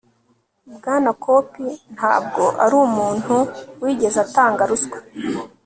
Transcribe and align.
bwana 0.75 1.11
koop 1.23 1.49
ntabwo 1.95 2.43
arumuntu 2.65 3.35
wigeze 3.83 4.17
atanga 4.25 4.61
ruswa 4.69 4.97